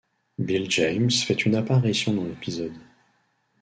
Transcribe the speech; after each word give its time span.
Bill 0.39 0.67
James 0.71 1.11
fait 1.23 1.45
une 1.45 1.55
apparition 1.55 2.11
dans 2.15 2.23
l'épisode. 2.23 2.73